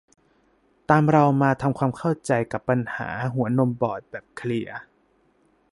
[0.89, 4.79] ตามเรามาทำความเข้าใจกับปัญหาหัวนมบอดแบบเคลียร์